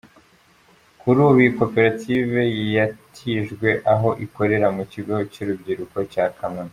Kuri 0.99 1.17
ubu, 1.27 1.39
iyi 1.41 1.51
koperative 1.59 2.39
yatijwe 2.75 3.69
aho 3.93 4.09
ikorera 4.25 4.67
mu 4.75 4.83
Kigo 4.91 5.15
cy’Urubyiruko 5.31 5.97
cya 6.13 6.25
Kamonyi. 6.37 6.69